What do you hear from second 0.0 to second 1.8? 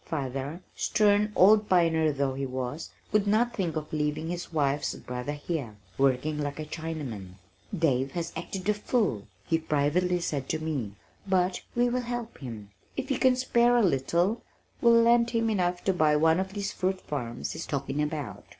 Father, stern old